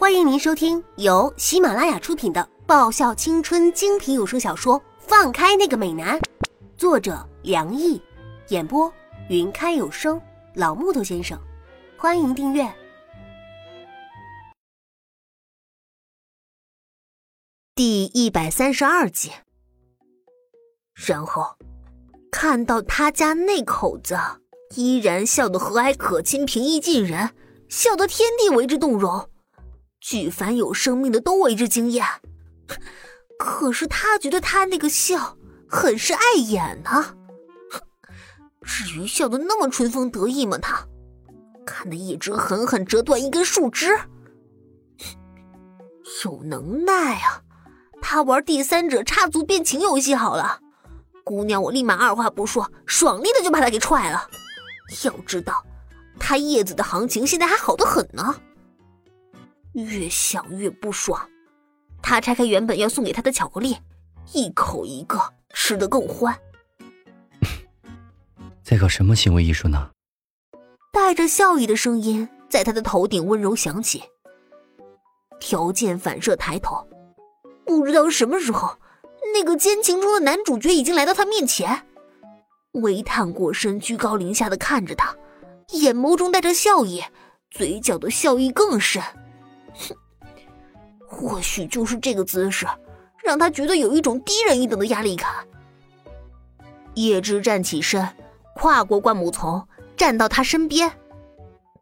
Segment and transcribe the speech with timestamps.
[0.00, 6.18] 欢迎您收听由喜马拉雅出品的爆笑青春精品有声小说《放开那个美男》，
[6.78, 8.00] 作者梁毅，
[8.48, 8.90] 演播
[9.28, 10.18] 云开有声
[10.54, 11.38] 老木头先生。
[11.98, 12.66] 欢迎订阅
[17.74, 19.30] 第一百三十二集。
[20.94, 21.58] 然后
[22.32, 24.18] 看到他家那口子
[24.76, 27.34] 依然笑得和蔼可亲、平易近人，
[27.68, 29.29] 笑得天地为之动容。
[30.00, 32.06] 举凡有生命的都为之惊艳，
[33.38, 35.36] 可是他觉得他那个笑
[35.68, 37.16] 很是碍眼呢。
[38.62, 40.58] 至于笑得那么春风得意吗？
[40.58, 40.86] 他
[41.66, 43.98] 看那一只狠狠折断一根树枝，
[46.24, 47.42] 有能耐啊！
[48.02, 50.60] 他玩第三者插足变情游戏好了，
[51.24, 54.28] 姑娘，我立马二话不说，爽利的就把他给踹了。
[55.04, 55.64] 要知道，
[56.18, 58.34] 他叶子的行情现在还好的很呢。
[59.72, 61.28] 越想越不爽，
[62.02, 63.76] 他拆开原本要送给他的巧克力，
[64.32, 65.18] 一口一个
[65.54, 66.36] 吃得更欢。
[68.64, 69.90] 在搞什么行为艺术呢？
[70.92, 74.02] 带着笑意的声音在他的头顶温柔响起。
[75.38, 76.86] 条件反射抬头，
[77.64, 78.76] 不知道什么时候，
[79.32, 81.86] 那个奸情中的男主角已经来到他面前，
[82.72, 85.16] 微探过身，居高临下的看着他，
[85.72, 87.02] 眼眸中带着笑意，
[87.50, 89.02] 嘴角的笑意更甚。
[91.10, 92.64] 或许就是这个姿势，
[93.24, 95.28] 让他觉得有一种低人一等的压力感。
[96.94, 98.08] 叶芝站起身，
[98.54, 99.66] 跨过灌木丛，
[99.96, 100.90] 站到他身边，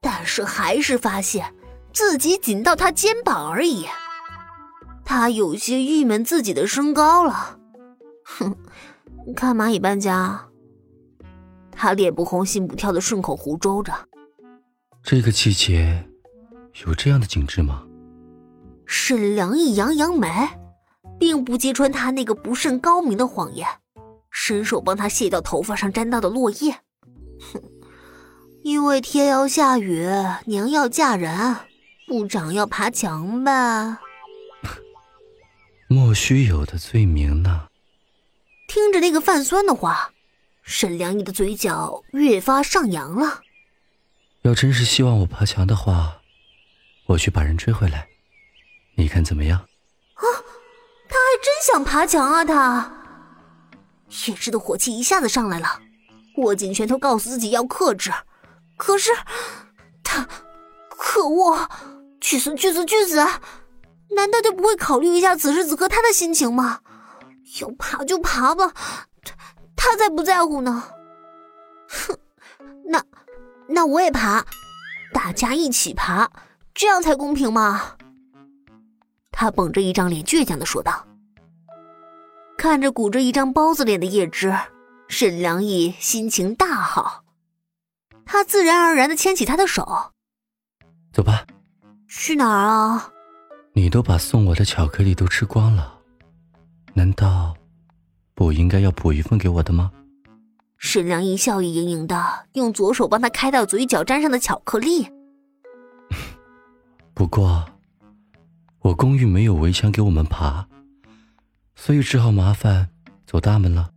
[0.00, 1.54] 但是还是发现
[1.92, 3.86] 自己仅到他肩膀而已。
[5.04, 7.58] 他有些郁闷自己的身高了。
[8.24, 8.56] 哼，
[9.36, 10.48] 看蚂蚁搬家。
[11.70, 13.92] 他脸不红心不跳的顺口胡诌着。
[15.02, 16.08] 这个季节。
[16.86, 17.84] 有这样的景致吗？
[18.94, 20.28] 沈良义扬扬眉，
[21.18, 23.66] 并不揭穿他那个不甚高明的谎言，
[24.30, 26.72] 伸手帮他卸掉头发上沾到的落叶。
[27.40, 27.62] 哼，
[28.62, 30.06] 因为天要下雨，
[30.44, 31.56] 娘要嫁人，
[32.06, 33.98] 部长要爬墙吧？
[35.88, 37.68] 莫须有的罪名呢？
[38.68, 40.10] 听着那个泛酸的话，
[40.62, 43.40] 沈良义的嘴角越发上扬了。
[44.42, 46.18] 要真是希望我爬墙的话。
[47.06, 48.06] 我去把人追回来，
[49.02, 49.58] 你看怎么样？
[49.58, 50.22] 啊，
[51.08, 52.44] 他还真想爬墙啊！
[52.44, 52.92] 他
[54.28, 55.80] 叶芝的火气一下子上来了，
[56.36, 58.12] 握紧拳头，告诉自己要克制。
[58.76, 59.10] 可是
[60.04, 60.24] 他，
[60.88, 61.68] 可恶！
[62.20, 62.54] 去死！
[62.54, 62.84] 去死！
[62.84, 63.16] 去死！
[64.14, 66.78] 难道就不会考虑一下此时此刻他的心情吗？
[67.60, 68.72] 要爬就爬吧，
[69.24, 69.34] 他
[69.74, 70.84] 他才不在乎呢。
[71.88, 72.16] 哼，
[72.84, 73.02] 那
[73.66, 74.46] 那我也爬，
[75.12, 76.30] 大家一起爬。
[76.72, 77.96] 这样才公平嘛？
[79.42, 81.04] 他绷着一张脸，倔强的说道。
[82.56, 84.56] 看着鼓着一张包子脸的叶芝，
[85.08, 87.24] 沈良义心情大好，
[88.24, 90.12] 他自然而然的牵起他的手，
[91.12, 91.44] 走吧。
[92.06, 93.10] 去哪儿啊？
[93.72, 95.98] 你都把送我的巧克力都吃光了，
[96.94, 97.52] 难道
[98.34, 99.90] 不应该要补一份给我的吗？
[100.78, 105.08] 沈良义笑意盈盈的，用左手帮他开到嘴角沾上的巧克力。
[107.12, 107.64] 不过，
[108.82, 110.66] 我公寓没有围墙给我们爬，
[111.74, 112.88] 所以只好麻烦
[113.24, 113.90] 走大门了。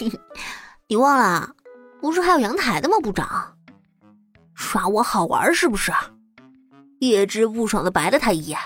[0.88, 1.54] 你忘了，
[2.00, 2.96] 不是还有阳台的吗？
[3.02, 3.56] 部长，
[4.54, 5.90] 耍我好玩是不是？
[7.00, 8.58] 叶芝不爽的白了他一眼。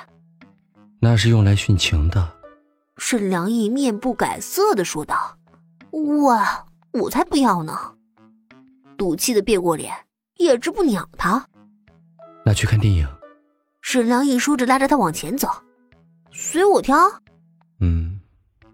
[1.00, 2.36] 那是用来殉情的。
[2.96, 5.38] 沈良义面不改色的说道
[5.90, 6.36] ：“我
[6.92, 7.94] 我才不要呢！”
[8.98, 9.94] 赌气的别过脸，
[10.38, 11.46] 叶芝不鸟他。
[12.44, 13.08] 那去看电影。
[13.80, 15.48] 沈良义说着，拉着他往前走，
[16.32, 16.96] 随我挑。
[17.80, 18.20] 嗯，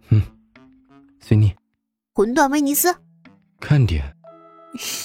[0.09, 0.21] 哼，
[1.21, 1.55] 随你。
[2.15, 2.95] 魂断威尼斯，
[3.61, 4.17] 看点。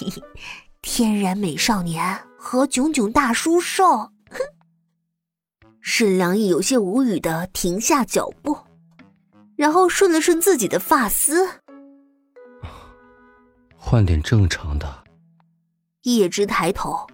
[0.82, 3.98] 天然美少年和炯炯大叔兽。
[4.30, 4.40] 哼。
[5.82, 8.58] 沈良义有些无语的停下脚步，
[9.56, 11.48] 然后顺了顺自己的发丝，
[13.76, 15.04] 换点正常的。
[16.04, 17.08] 叶芝抬头。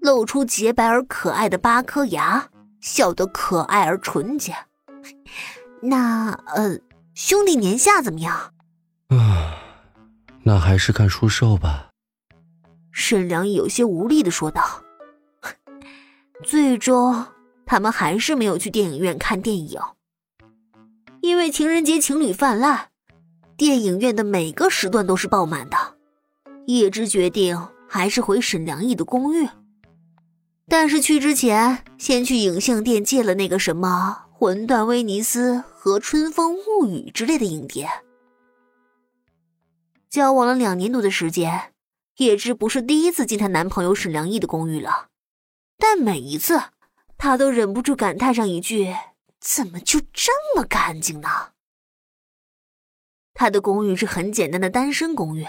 [0.00, 2.48] 露出洁白而可爱的八颗牙，
[2.80, 4.54] 笑得可爱而纯洁。
[5.82, 6.78] 那呃，
[7.14, 8.52] 兄弟年下怎么样？
[9.08, 9.56] 啊，
[10.42, 11.88] 那还是看书寿吧。
[12.92, 14.82] 沈良有些无力的说道。
[16.42, 17.26] 最终，
[17.66, 19.78] 他们还是没有去电影院看电影，
[21.20, 22.88] 因为情人节情侣泛滥，
[23.56, 25.76] 电影院的每个时段都是爆满的。
[26.66, 29.46] 叶芝决定还是回沈良义的公寓。
[30.70, 37.90] 但是去之前，先去影像店借了那个什么《魂断威尼斯》和《春风物语》之类的影碟。
[40.08, 41.72] 交往了两年多的时间，
[42.18, 45.08] 叶芝不是第一次进她男朋友沈良义的公寓了，
[45.76, 46.62] 但每一次，
[47.18, 48.94] 她都忍不住感叹上一句
[49.42, 51.28] ：“怎么就这么干净呢？”
[53.34, 55.48] 他的公寓是很简单的单身公寓，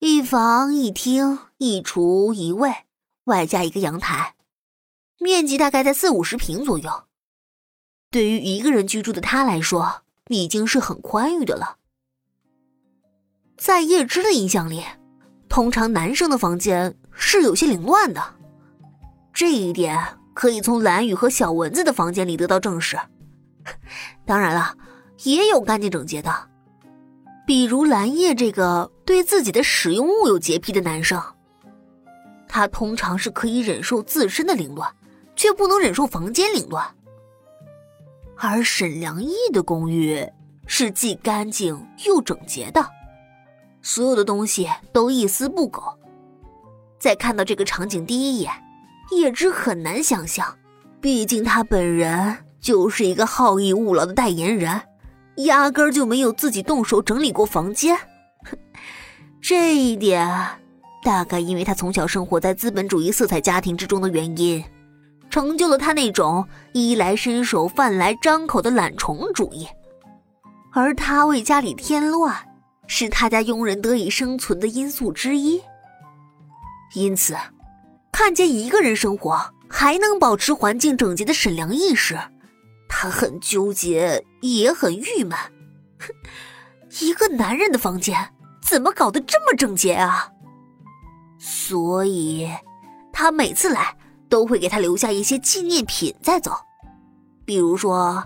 [0.00, 2.87] 一房一厅一厨一卫。
[3.28, 4.34] 外加一个阳台，
[5.20, 6.90] 面积大概在四五十平左右。
[8.10, 11.76] 对于一个人居住的他来说，已经是很宽裕的了。
[13.58, 14.82] 在叶芝的印象里，
[15.48, 18.34] 通常男生的房间是有些凌乱的，
[19.32, 19.98] 这一点
[20.32, 22.98] 可以从蓝雨和小蚊子的房间里得到证实。
[24.24, 24.74] 当然了，
[25.24, 26.48] 也有干净整洁的，
[27.46, 31.22] 比如蓝叶这个对自己的使用物有洁癖的男生。
[32.48, 34.90] 他通常是可以忍受自身的凌乱，
[35.36, 36.84] 却不能忍受房间凌乱。
[38.36, 40.26] 而沈良义的公寓
[40.66, 42.88] 是既干净又整洁的，
[43.82, 45.82] 所有的东西都一丝不苟。
[46.98, 48.52] 在看到这个场景第一眼，
[49.10, 50.56] 叶芝很难想象，
[51.00, 54.80] 毕竟他本人就是一个好逸恶劳的代言人，
[55.36, 57.96] 压根儿就没有自己动手整理过房间。
[59.40, 60.28] 这一点。
[61.02, 64.62] 大概因为他从小生活在资本主义色彩家庭之中的原因，
[65.30, 69.66] 成就了他那种衣来伸手、饭来张口的懒虫主义。
[70.72, 72.34] 而他为家里添乱，
[72.86, 75.62] 是他家佣人得以生存的因素之一。
[76.94, 77.36] 因此，
[78.12, 82.18] 看见一个人生活还能保持环境整洁的沈良义时，
[82.88, 85.38] 他很纠结，也很郁闷。
[85.98, 86.12] 哼，
[87.00, 88.16] 一个男人的房间
[88.62, 90.30] 怎么搞得这么整洁啊？
[91.38, 92.50] 所以，
[93.12, 93.96] 他每次来
[94.28, 96.52] 都会给他留下一些纪念品再走，
[97.44, 98.24] 比如说，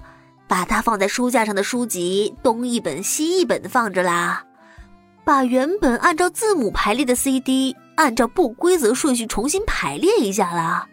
[0.49, 4.45] 把他放在书架上的书籍东一本西一本的放着啦，
[5.25, 10.89] 把原本按照字母排列的 CD 按照不规则顺序重新排列一下啦，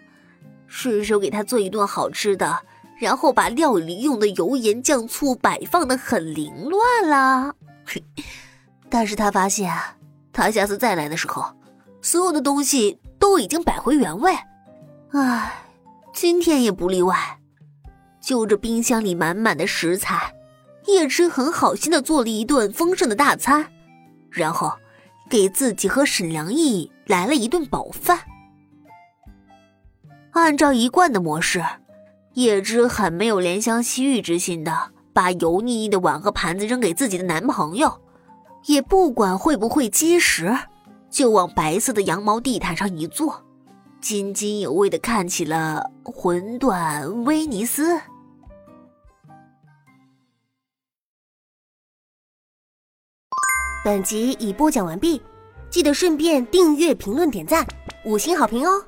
[0.67, 2.59] 顺手给他做一顿好吃的，
[2.99, 7.53] 然后把料理用的油盐酱醋摆放的很凌乱啦。
[8.89, 9.73] 但是他发现，
[10.31, 11.45] 他下次再来的时候。
[12.01, 14.33] 所有的东西都已经摆回原位，
[15.11, 15.65] 唉，
[16.13, 17.39] 今天也不例外。
[18.21, 20.33] 就着冰箱里满满的食材，
[20.87, 23.71] 叶芝很好心的做了一顿丰盛的大餐，
[24.29, 24.73] 然后
[25.29, 28.19] 给自己和沈良义来了一顿饱饭。
[30.31, 31.63] 按照一贯的模式，
[32.33, 38.01] 叶芝很没有怜香惜玉之心的把油腻腻的碗和盘子扔给自己的男朋友，
[38.65, 40.55] 也不管会不会积食。
[41.09, 43.43] 就往白色的羊毛地毯上一坐，
[43.99, 47.95] 津津有味的看起了《魂断威尼斯》。
[53.83, 55.21] 本集已播讲完毕，
[55.69, 57.65] 记得顺便订阅、评论、点赞、
[58.05, 58.85] 五星好评哦！